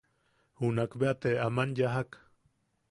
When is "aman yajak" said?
1.47-2.09